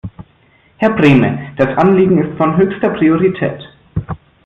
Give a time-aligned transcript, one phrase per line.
[0.77, 3.61] Herr Brehme, das Anliegen ist von höchster Priorität.